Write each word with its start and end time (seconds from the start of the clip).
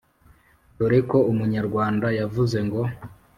dore 0.77 0.99
ko 1.09 1.17
umunyarwanda 1.31 2.07
yavuze 2.19 2.57
ngo: 2.67 2.81